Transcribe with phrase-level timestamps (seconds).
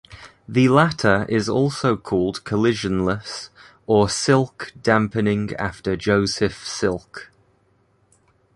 [0.49, 3.49] The latter is also called collisionless
[3.85, 7.31] or "Silk" damping after Joseph Silk.